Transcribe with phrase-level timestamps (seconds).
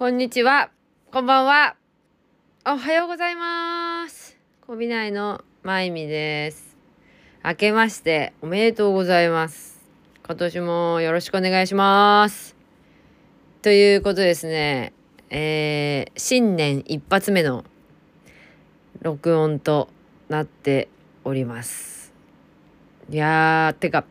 [0.00, 0.70] こんにちは。
[1.12, 1.76] こんばんは。
[2.64, 4.38] おはようございます。
[4.66, 6.74] コビナイのまいみです。
[7.44, 9.78] 明けましておめでとうございます。
[10.24, 12.56] 今年もよろしくお願いします。
[13.60, 14.94] ということですね。
[15.28, 17.66] えー、新年一発目の
[19.02, 19.90] 録音と
[20.30, 20.88] なって
[21.24, 22.14] おります。
[23.10, 24.06] いやー、てか、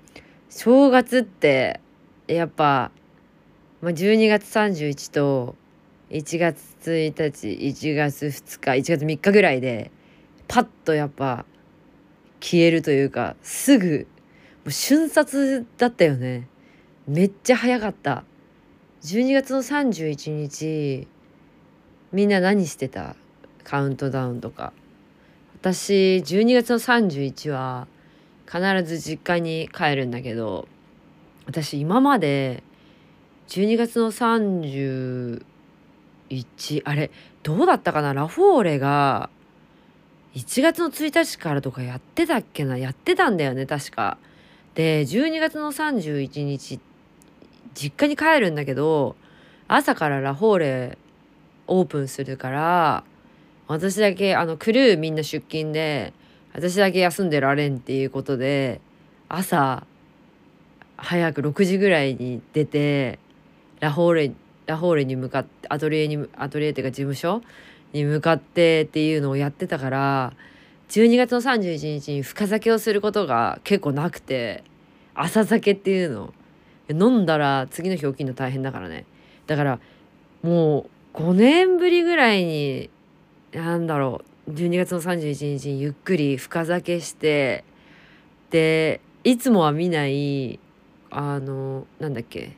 [0.51, 1.81] 正月って、
[2.27, 2.91] やっぱ、
[3.81, 5.55] まあ、12月31と
[6.09, 9.91] 1月1日1月2日1月3日ぐらいで
[10.47, 11.45] パッとやっぱ
[12.39, 14.07] 消えるというかすぐ
[14.63, 16.47] もう瞬殺だったよね。
[17.07, 18.23] めっちゃ早かった。
[19.03, 21.07] 12月の31日
[22.11, 23.15] みんな何してた？
[23.63, 24.73] カウントダウンとか。
[25.61, 27.87] 私12月の31は
[28.45, 30.67] 必ず実家に帰るんだけど
[31.45, 32.63] 私今まで
[33.49, 34.11] 12月の
[36.29, 37.11] 1あれ
[37.43, 38.13] どうだったかな？
[38.13, 39.29] ラフォーレが
[40.35, 42.77] 1月の1日からとかやってたっけな？
[42.77, 44.17] やってたんだよね確か。
[44.75, 46.79] で12月の31日
[47.73, 49.15] 実家に帰るんだけど
[49.67, 50.97] 朝からラフォーレ
[51.67, 53.03] オープンするから
[53.67, 56.13] 私だけあのクルーみんな出勤で
[56.53, 58.81] 私だけ休んでられんっていうことで
[59.27, 59.85] 朝
[60.97, 63.19] 早く6時ぐらいに出て
[63.79, 64.31] ラフォーレ
[64.69, 67.41] ラフォーレに向かってアトリエにアトリエっていうか事務所
[67.91, 70.33] に向かってっていうのをやってたから
[70.89, 74.63] 12月の31日に深酒をすることが結構なくて
[75.15, 76.33] 朝酒っていうの。
[76.91, 79.05] 飲んだら次の日起きるの大変だからね。
[79.45, 79.79] だから
[80.41, 82.89] もう5年ぶりぐらいに
[83.51, 87.63] なんだろう12月の31日にゆっくり深酒して
[88.49, 90.59] でいつもは見ない
[91.11, 92.55] あのなんだっけ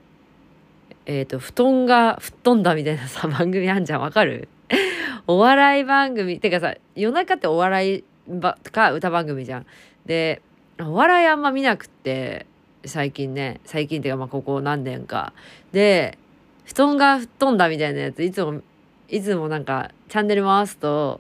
[1.13, 4.47] えっ、と布団が吹っ飛んだみたいなさ番組あんじゃんわかる？
[5.27, 9.65] お笑い番組てかさ夜中ってお笑いばか歌番組じゃん。
[10.05, 10.41] で
[10.79, 12.45] お笑いあんま見なくって
[12.85, 15.33] 最近ね最近っていうかまあここ何年か。
[15.73, 16.17] で
[16.63, 18.61] 布団が吹っ飛んだみたいなやついつも
[19.09, 21.19] いつもなんかチャンネル回すと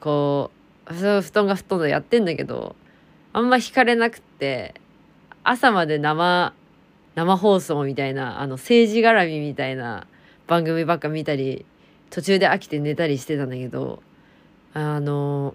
[0.00, 0.50] こ
[0.90, 2.74] う布団が吹っ飛んだやってんだけど
[3.32, 4.74] あんま惹かれなくって
[5.44, 6.52] 朝まで生
[7.14, 10.06] 生放送みたいなあの政治絡みみたいな
[10.46, 11.64] 番組ばっか見たり
[12.10, 14.02] 途中で飽きて寝たりしてたんだけど
[14.74, 15.54] あの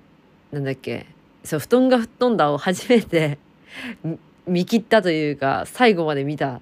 [0.51, 1.07] なんだっけ
[1.43, 3.37] そう布団が吹っ飛んだを初めて
[4.47, 6.61] 見切ったというか最後まで見た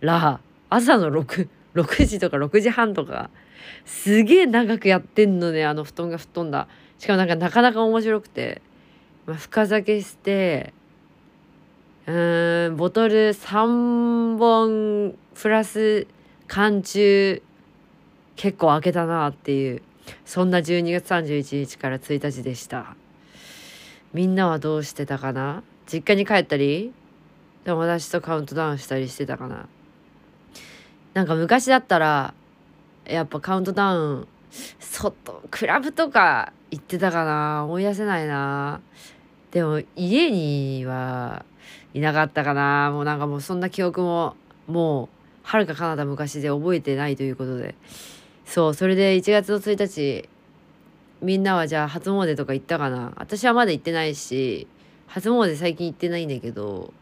[0.00, 0.40] ら
[0.70, 3.30] 朝の 6, 6時とか6時半とか
[3.84, 6.68] すげえ長くやってんのねあの布団が吹っ飛んだ。
[6.98, 8.62] しかもなんかなかなか面白くて、
[9.26, 10.72] まあ、深酒して
[12.06, 16.06] うんボトル3本プラス
[16.46, 17.42] 缶中
[18.36, 19.82] 結構開けたなっていう
[20.24, 22.94] そんな12月31日から1日でした。
[24.12, 25.64] みんなはどうしてたかな？
[25.92, 26.92] 実家に帰ったり
[27.64, 29.66] 友達とカウントダウンしたりしてたかな？
[31.12, 32.34] なんか昔だったら
[33.04, 34.28] やっぱカウントダウン
[34.78, 37.64] 外クラブとか行ってたかな？
[37.64, 38.80] 思い出せないな。
[39.50, 41.44] でも家には
[41.96, 42.90] いなかったかな。
[42.92, 44.36] もうなんかもうそんな記憶も
[44.66, 45.08] もう
[45.42, 47.74] はるか彼方昔で覚えてないということで。
[48.44, 50.28] そうそれで1月の1日
[51.22, 53.14] みんなはじゃあ初詣とか行ったかな。
[53.16, 54.66] 私はまだ行ってないし
[55.06, 56.92] 初詣最近行ってないんだけど。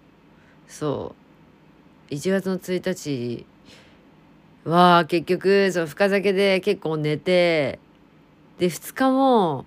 [0.69, 1.17] そ
[2.09, 2.15] う。
[2.15, 3.45] 1月の1日
[4.65, 7.81] は結局そう深酒で結構寝て
[8.61, 9.67] で2日も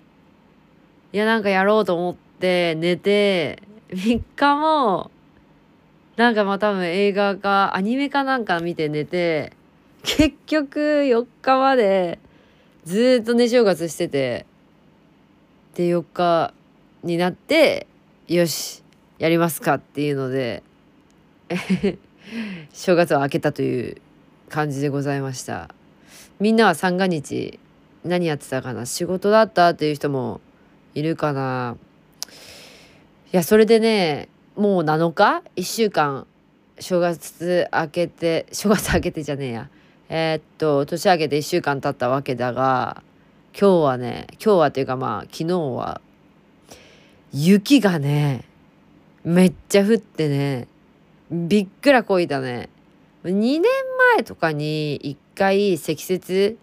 [1.11, 5.11] いやなんかやろうと思って寝て3日も
[6.17, 9.53] なんかまあ多分映画かアニメかなんか見て寝て
[10.03, 12.19] 結局4日まで
[12.85, 14.45] ずっと寝正月してて
[15.75, 16.53] で4日
[17.03, 17.85] になって
[18.27, 18.83] よし
[19.19, 20.63] やりますかっていうので
[22.73, 23.97] 正月を明けたという
[24.49, 25.69] 感じでございました。
[26.39, 27.59] みんなは三が日
[28.03, 28.85] 何やってたかな？
[28.85, 30.41] 仕事だったっていう人も
[30.95, 31.77] いるかな。
[33.31, 36.25] いやそれでねもう7日？1週間？
[36.79, 39.69] 正月明けて正月明けてじゃねえや。
[40.09, 43.03] えーっと年明けて1週間経ったわけだが
[43.59, 46.01] 今日はね今日はっていうかまあ昨日は
[47.31, 48.45] 雪がね
[49.23, 50.67] めっちゃ降ってね
[51.29, 52.69] びっくらこいたね。
[53.25, 53.61] 2年
[54.15, 56.57] 前とかに1回積雪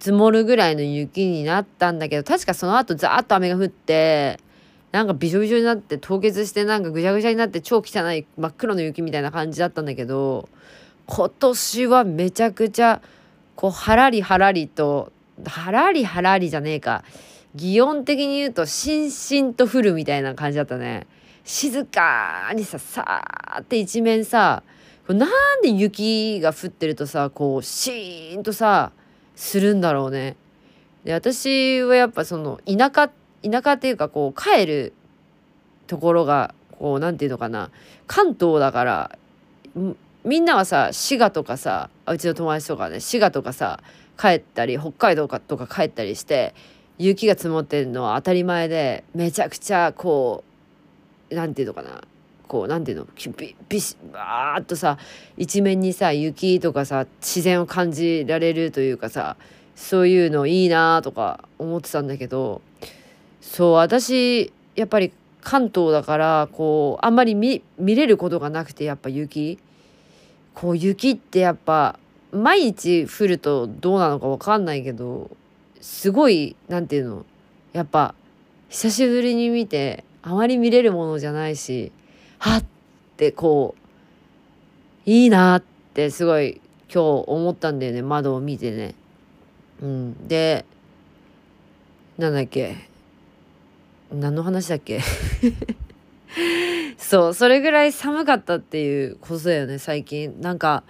[0.00, 4.40] 積もるぐらいの雪になったんだけど確かその後ザーッと雨が降って
[4.94, 10.48] なんかびしょびしょになって凍結してなんかぐちゃぐちゃになって超汚い真っ黒の雪みたいな感じだったんだけど
[11.06, 13.02] 今年はめちゃくちゃ
[13.56, 15.10] こうはらりはらりと
[15.44, 17.02] はらりはらりじゃねえか
[17.56, 21.08] 擬音的に言うとしんしんと降るみたいな感じだったね
[21.42, 24.62] 静かにささーって一面さ
[25.08, 25.28] なん
[25.60, 28.92] で雪が降ってるとさこうシーンとさ
[29.34, 30.36] するんだろうね。
[31.02, 33.10] で私はやっぱその田舎
[33.48, 34.92] 田舎っていうかこう帰る
[35.86, 37.70] ところがこう何て言うのかな。
[38.06, 39.18] 関東だから
[40.24, 43.80] みんなはさ滋賀とかさうちの友達とかね滋賀とかさ
[44.18, 46.54] 帰ったり北海道とか帰ったりして
[46.98, 50.44] 雪が積もってるのは当たり前でめちゃくちゃこ
[51.30, 52.02] う何て言うのかな。
[52.46, 53.32] こう何て言うの？
[53.36, 54.98] ビビシバーッとさ
[55.36, 59.36] 一面にさ雪とかさ自然を感じられるというかさ
[59.74, 62.60] そういうのいいなとか思ってたんだけど
[63.52, 65.12] そう私やっぱり
[65.42, 69.58] 関東だからこうあんまり見れることがなくてやっぱ雪
[70.54, 71.98] こう雪ってやっぱ
[72.32, 75.30] 毎日降るとどうなのか分かんないけど
[75.80, 77.26] すごい何て言うの
[77.72, 78.14] やっぱ
[78.70, 81.92] 久しぶりに見てあまり見れるものじゃないし
[82.38, 82.64] はっ
[83.16, 83.76] てこ
[85.06, 85.62] ういいなっ
[85.92, 86.60] てすごい
[86.92, 88.94] 今日思ったんだよね窓を見てね。
[89.82, 90.64] うん、で
[92.16, 92.93] なんだっけ
[94.12, 95.00] 何の話だっけ？
[96.98, 100.40] そうそれぐらい寒かったっていうことだよね最近。
[100.40, 100.82] なんか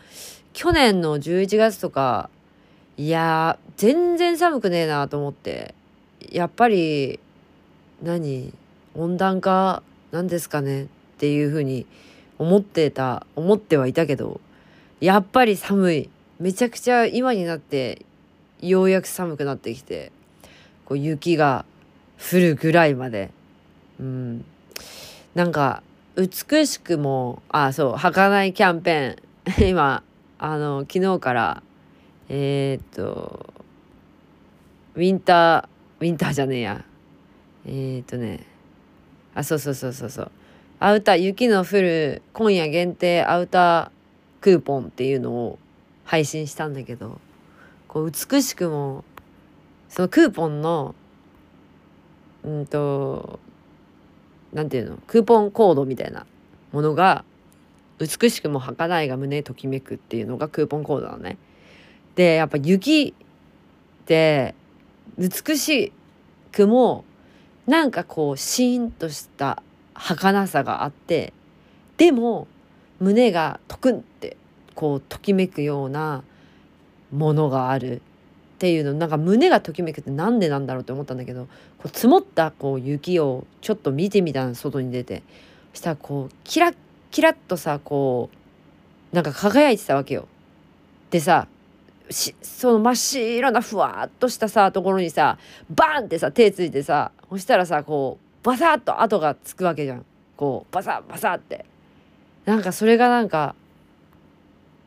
[0.52, 2.31] 去年の11月とか
[2.96, 5.75] いや全然寒くねえなと思って。
[6.32, 7.20] やっぱり
[8.02, 8.52] 何
[8.94, 10.87] 温暖化なんですかねっ
[11.19, 11.87] ていうふうに
[12.38, 14.40] 思ってた思ってはいたけど
[15.00, 16.10] やっぱり寒い。
[16.40, 18.05] めちゃくちゃ今になって
[18.60, 20.10] ようやく寒くなってきて
[20.84, 21.64] こう雪が
[22.19, 23.31] 降るぐらいまで。
[24.00, 24.44] うん。
[25.34, 25.82] なんか
[26.16, 29.69] 美しくもあそう儚いキャンペーン。
[29.70, 30.02] 今
[30.38, 31.62] あの昨日から
[32.28, 33.52] えー、っと
[34.94, 35.64] ウィンター
[36.00, 36.84] ウィンターじゃねえや。
[37.66, 38.46] えー、っとね。
[39.34, 40.31] あそうそうそうそうそう。
[40.81, 43.90] アウター雪の降る今夜限定アウター
[44.40, 45.58] クーポンっていうのを
[46.05, 47.20] 配信したんだけど
[47.88, 49.05] こう美しくも
[49.88, 50.94] そのクーポンの
[52.44, 53.41] うんと
[54.52, 54.99] なんていうの？
[55.06, 56.26] クーポンコードみたいな
[56.73, 57.25] ものが
[57.99, 61.38] 美しくも儚いが胸ときめくっていうのがクーポンコードなのね。
[62.14, 63.14] でやっぱ雪
[64.02, 64.55] って
[65.19, 65.93] 美し
[66.52, 67.05] くも
[67.67, 69.62] なんかこうシーンとした
[69.94, 71.32] 儚さがあって
[71.96, 72.46] でも
[73.00, 74.37] 胸がトクンって
[74.75, 76.23] こうときめくような
[77.12, 78.02] ものがある
[78.64, 85.22] っていうのなんか胸がときめくってなんでなんだろうって思ったんだけどこう積もったこう雪をちょっと見てみたの外に出て
[85.75, 86.75] そしたらこうキラッ
[87.11, 88.31] キラッとさこ
[89.12, 90.26] うなんか輝いてたわけよ。
[91.11, 91.46] でさ
[92.08, 95.37] その真っ白なふわっとしたさところにさ
[95.69, 100.06] バーンってさ手ついてさそしたらさこうバサッと跡がつくわけじゃん。
[100.38, 101.67] こうバサッバサッって。
[102.46, 103.55] なんかそれがなんか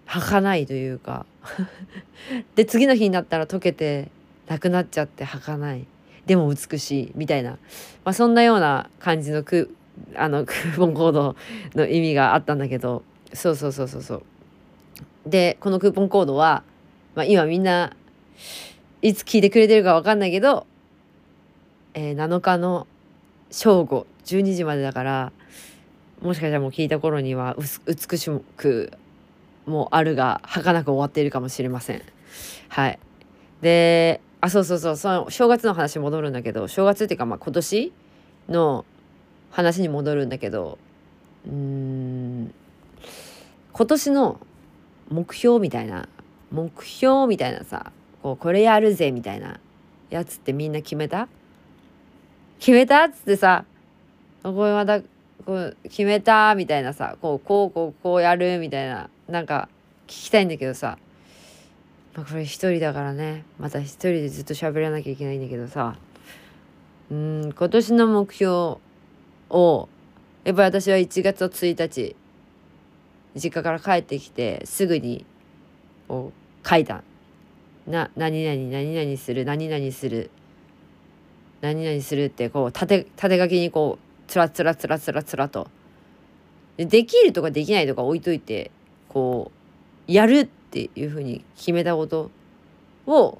[0.08, 1.28] 儚いというか。
[2.56, 4.10] で次の日になったら溶けて
[4.48, 5.86] なくなっちゃって儚い。
[6.26, 7.58] でも美しいみたいな、ま
[8.06, 9.74] あ、そんなような感じのク
[10.16, 11.36] あの クーポンコード
[11.74, 13.04] の意味があったんだけど。
[13.34, 14.24] そうそうそうそうそう。
[15.26, 16.64] でこのクーポンコードは
[17.18, 17.96] まあ、今みんな
[19.02, 20.68] いつ聞いてくれてるか分かんないけど、
[21.96, 22.86] えー、7日の
[23.50, 25.32] 正午12時までだから
[26.22, 28.92] もしかしたらもう聞いた頃には美しく
[29.68, 32.02] もあるが儚く終わっているかもしれません。
[32.70, 33.00] はい。
[33.62, 34.98] であそうそうそう。
[34.98, 37.94] その正月の話戻るんだけど正月っていうかまあ今年
[38.50, 38.86] の
[39.52, 40.78] 話に戻るんだけど
[41.46, 42.54] うん
[43.74, 44.40] 今年の
[45.10, 46.08] 目標みたいな
[46.52, 47.92] 目標みたいなさ
[48.24, 49.60] こうこれやるぜみたいな
[50.10, 51.28] やつってみんな決めた？
[52.60, 53.04] 決めた？
[53.06, 53.66] っつってさ
[54.44, 55.02] これまた
[55.48, 59.70] こう決めたみたいなさこうこうこうこうやるみたいななんか
[60.06, 60.98] 聞きたいんだけどさ、
[62.16, 63.46] まあ、これ一人だからね。
[63.58, 65.96] また一人でずっと喋らなきゃいけないんだけどさ。
[67.10, 68.52] うん今年の目標
[69.50, 69.90] を
[70.44, 72.16] やっぱり私は1月1日
[73.36, 75.26] 実家から帰ってきてすぐに
[76.10, 76.34] を
[76.70, 77.04] 書いた。
[77.88, 80.30] な、何々、何々する、何々する、
[81.62, 85.68] 何々するってこう縦縦書きにこうつらつらつらつらつらと。
[86.78, 88.72] でできるとかできないとか置いといて
[89.10, 89.52] こ
[90.08, 92.30] うやるっていうふうに決めたこと
[93.08, 93.40] を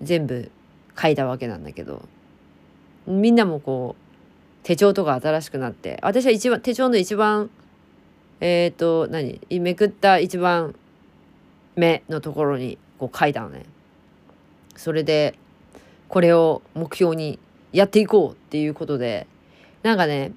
[0.00, 0.50] 全部
[1.00, 2.02] 書いたわけなんだけど。
[3.06, 5.98] みんなもこう手帳とか新しくなって。
[6.02, 7.50] 私は一番手帳の一番
[8.40, 9.40] えっ、ー、と何？
[9.60, 10.74] めくった一番
[11.76, 13.64] 目のところにこう書いたのね。
[14.76, 15.36] それで
[16.08, 17.38] これを目標に
[17.72, 19.26] やっていこうっていうことで
[19.82, 20.32] なんかね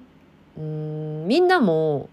[0.58, 2.08] うんみんなも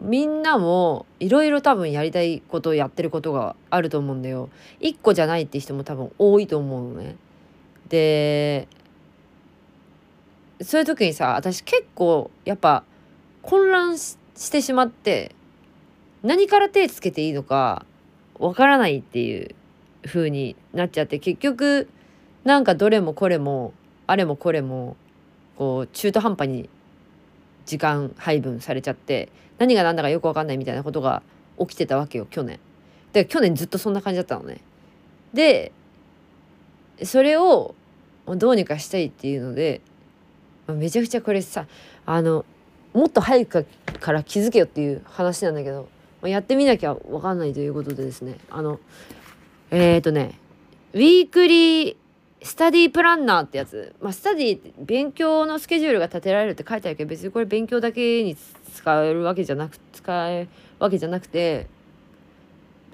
[0.00, 4.48] みんなもいろいろ多分やりたいことをやってることがあると思うんだよ。
[4.80, 7.16] 一個じゃないって人も多分多いと思うのね。
[7.88, 8.66] で
[10.62, 12.84] そういう時にさ私結構やっぱ
[13.42, 14.14] 混乱し
[14.50, 15.34] てしまって
[16.22, 17.84] 何から手つけていいのか
[18.38, 19.54] わからないっていう
[20.04, 21.88] 風になっちゃって結局
[22.44, 23.74] なんかどれもこれも
[24.06, 24.96] あれもこれも
[25.60, 26.70] こう中途半端に
[27.66, 31.22] 時間配分されちゃって何が何だかよく分かんないみたいなことが
[31.58, 32.58] 起きてたわけよ去年。
[33.12, 34.62] で去年ずっとそんな感じだったのね。
[35.34, 35.72] で
[37.02, 37.74] それを
[38.24, 39.82] どうにかしたいっていうので
[40.66, 41.66] めちゃくちゃこれさ
[42.06, 42.46] あの
[42.94, 43.66] もっと早く
[44.00, 45.90] から気づけよっていう話なんだけど
[46.22, 48.80] やってみなきゃ分かんないということでですねあの
[49.70, 50.38] えっ、ー、とね
[50.94, 51.96] ウィークリー
[52.42, 58.36] スタディプランナーってやつ、まあ、スタディって勉強のスケジュールが立てられるって書いてあるけど別にこれ勉強だけに
[58.74, 61.66] 使えるわけじゃなく使えわけじゃなくて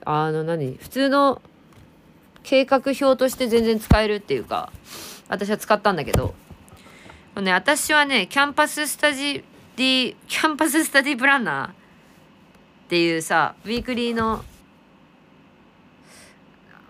[0.04, 0.76] あの何？
[0.76, 1.40] 普通の
[2.42, 4.72] 計画表として全然使えるっていうか
[5.28, 6.34] 私は使ったんだけど。
[7.42, 9.44] ね私はねキャンパススタジ
[9.76, 11.72] ディキャンパススタディプランナーっ
[12.88, 14.42] ていうさウィークリーの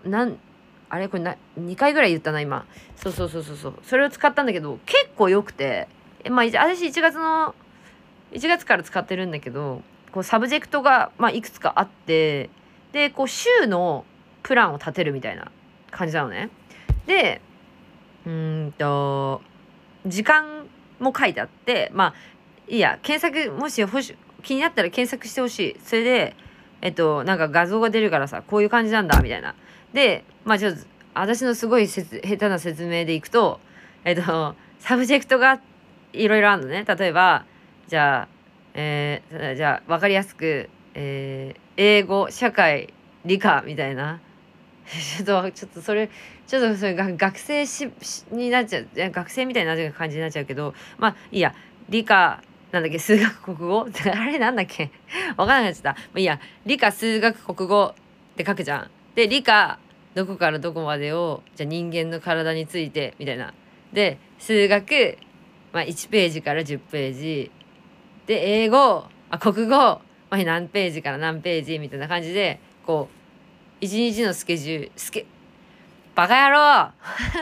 [0.05, 0.37] なん
[0.89, 2.65] あれこれな2回ぐらい言ったな今。
[2.95, 3.73] そうそうそうそうそう。
[3.83, 5.87] それを使ったんだけど結構良くて。
[6.29, 7.55] まあ私1月の
[8.33, 12.49] 1月から使ってるんだけどこうサブジェクトが、まあ、いくつかあって
[12.91, 14.03] でこう週の
[14.43, 15.51] プランを立てるみたいな
[15.91, 16.49] 感じなのね。
[17.05, 17.41] で
[18.25, 19.41] うんと
[20.05, 20.67] 時間
[20.99, 22.13] も書いてあってまあ
[22.67, 25.79] いいや検索もし欲し気になったら検索してほしい。
[25.81, 26.35] それで
[26.81, 29.55] えっとなんか画像が出るからさこういう感じなんだみたいな。
[29.93, 30.79] でまあちょっと
[31.13, 33.59] 私のすごい下手な説明でいくと
[34.05, 35.59] えっとサブジェクトが
[36.13, 36.85] いろいろあるのね。
[36.85, 37.45] 例えば
[37.87, 38.27] じゃあ
[38.73, 42.93] えー、じゃあ分かりやすく、えー、英語社会
[43.25, 44.19] 理科みたいな。
[44.87, 46.09] ちょっとちょっとそれ
[46.47, 47.89] ちょっとそれが学生し
[48.31, 51.53] になっちゃう学生みたいな感じになっちゃうけどまあいいや。
[51.89, 53.87] 理科なんだっけ数学国語？
[54.13, 54.91] あれなんだっけ？
[55.37, 55.89] わかんなくなっちゃった。
[55.93, 58.91] まあ、いいや理科数学国語って書くじゃん。
[59.15, 59.79] で理科
[60.15, 63.53] どこからどこまでをじゃ人間の体についてみたいな。
[63.93, 65.17] で数学、
[65.71, 67.51] まあ、1ページから10ページ
[68.25, 73.17] で英語あ国語、まあ、何ページから何ページみたいな感じでこう
[73.79, 75.25] 一日のスケジュールスケ
[76.15, 76.55] バカ野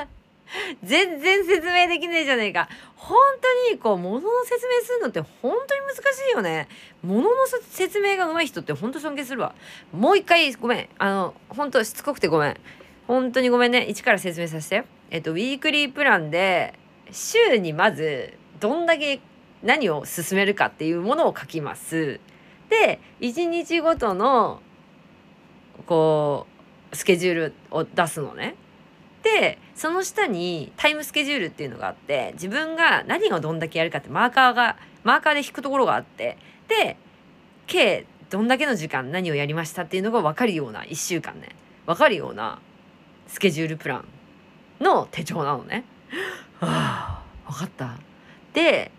[0.04, 0.06] 郎
[0.84, 2.70] 全然説明できねえじゃねえか。
[2.96, 6.68] 本当にこう物の説明するのって本当に難しいよね。
[7.04, 7.30] 物の
[7.70, 9.54] 説明が上手い人って本当尊敬するわ。
[9.92, 10.90] もう一回ごめん。
[10.98, 12.58] あの本当しつこくてごめん。
[13.08, 13.86] 本当にごめんね。
[13.86, 14.84] 一から説明させて。
[15.12, 16.74] えっとウィークリープランで
[17.12, 19.20] 週にまずどんだけ
[19.64, 22.20] 何を進めるかっていうものを書きます。
[22.70, 24.62] で1日ごとの
[25.86, 26.48] こ
[26.92, 28.56] うスケジュールを出すのね。
[29.76, 36.98] その下にタイムスケジュールっていうのがあって自分が何をどんだけやるかってマーカーがマーカーで引くところがあってで
[37.68, 41.50] 計どんだけの時間何をやりましたっていうのが分かるような1週間ね
[41.86, 42.60] 分かるような
[43.28, 44.06] スケジュールプラン
[44.80, 45.84] の手帳なのね。
[46.60, 47.98] はあ分かった
[48.54, 48.92] で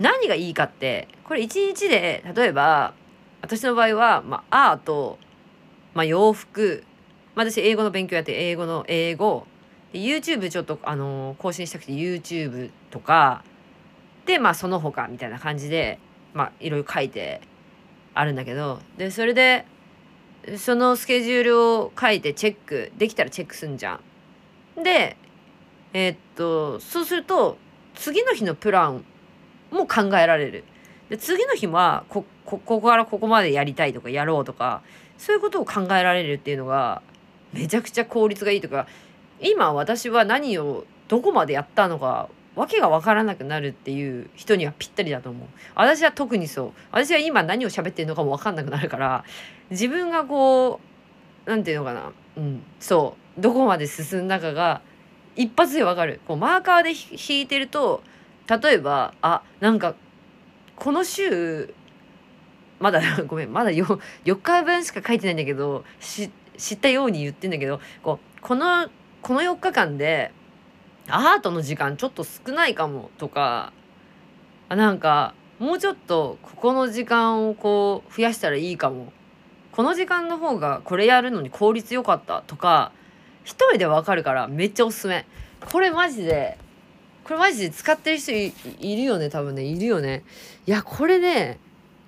[0.00, 2.94] 何がいいかってこれ1日で例えば
[3.42, 5.18] 私の場合は、まあ、アート、
[5.94, 6.82] まあ、洋服、
[7.36, 9.46] まあ、私英語の勉強やって英語の英語
[9.92, 13.44] で YouTube ちょっと、あのー、更新したくて YouTube とか
[14.26, 15.98] でまあその他みたいな感じで
[16.34, 17.40] まあいろいろ書いて
[18.14, 19.64] あるんだけどでそれで
[20.56, 24.00] そのスケジュールを書いてチェックできたらチェックすんじゃ
[24.78, 24.82] ん。
[24.82, 25.16] で
[25.92, 27.58] えー、っとそうすると
[27.94, 29.04] 次の日のプラン
[29.70, 30.64] も考えられる。
[31.08, 34.82] で次の日はこここからここまでやりたいとかやろうとか
[35.18, 37.02] そういうことを考えられるっていうのが
[37.52, 38.86] めちゃくちゃ効率がいいとか
[39.40, 45.48] 今私は何をどこまでやったのかわけが分からなくなるっていう人にはぴったりだと思う。
[45.74, 46.72] 私は特にそう。
[46.90, 49.24] 私は今何を喋ってるのかも分かんなくなるから
[49.70, 50.80] 自分がこ
[51.46, 54.80] う何て言うのかなうんそうどこまで進んだかが
[55.36, 56.20] 一発で分かる。
[56.26, 58.02] こうマーカーで引いてると
[58.48, 59.94] 例えばあなんか
[60.76, 61.74] この週
[62.78, 66.24] まだ ごめんまだ 4, 4日分しか書いてないんだけど知
[66.74, 68.88] ったように言ってんだけどこうこの
[69.26, 70.30] この4日間で
[71.08, 73.72] アートの時間ちょっと少ないかもとか
[74.68, 79.12] あなんかもうちょっとここの時間をこう増やしたらいいかも。
[79.72, 82.92] この時間の方がこれやるのに効率良かったとか
[83.42, 85.26] 一人でわかるからめっちゃおすすめ。
[85.72, 86.56] これマジで
[87.24, 90.22] これマジで使ってる人いいるよね多分ねいるよね。
[90.68, 91.58] いやこれね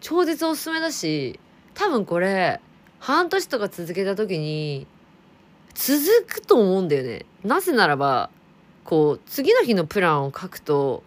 [0.01, 1.41] 超絶おすすめだし
[1.75, 2.61] 多分これ
[3.01, 4.87] 半年とか続けた時に
[5.81, 7.25] 続くと思うんだよね。
[7.45, 8.31] なぜならば
[8.83, 11.05] こう次の日のプランを書くと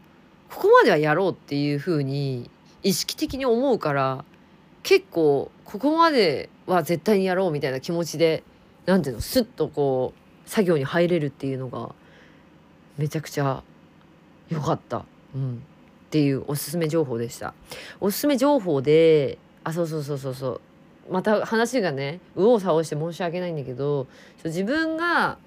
[0.49, 2.49] ここまではやろうっていう風に
[2.81, 4.23] 意識的に思うから
[4.81, 8.43] 結構ここまでは絶対にやろうみたいな気持ちで
[8.85, 10.13] 何ていうのスッとこ
[10.45, 11.93] う作業に入れるっていうのが
[12.97, 13.63] めちゃくちゃ
[14.49, 15.03] 良かった、
[15.35, 15.57] うん、っ
[16.11, 17.53] ていうおすすめ情報でした。
[17.99, 20.61] おすすめ情報であそうそうそうそうそう。
[21.09, 24.07] また話がね右往左往して申し訳ないんだけど
[24.43, 25.37] 自分が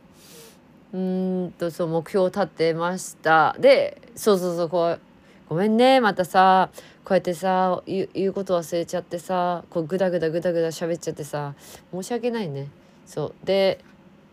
[0.92, 3.56] うんとそう目標を立てました。
[3.58, 5.00] でそうそうそうこう
[5.48, 6.70] ごめんねまたさ
[7.04, 11.54] こうやってさ言うこと忘れちゃってさこうグダグダグダグダ喋っちゃってさ
[11.92, 12.68] 申し訳ないね。
[13.06, 13.80] そうで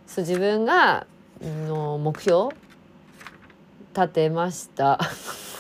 [0.06, 1.08] そう自分が
[1.42, 2.54] の目標
[3.96, 5.00] 立てました。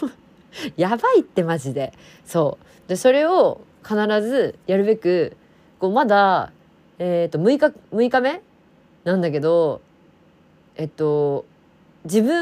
[0.77, 1.93] やばいってマジで。
[2.25, 2.89] そう。
[2.89, 5.35] でそれを必ずやるべく
[5.81, 6.51] こうまだ
[6.99, 8.41] えっ、ー、と6日6日目
[9.03, 9.81] なんだけど
[10.75, 11.45] えっと
[12.03, 12.41] 自分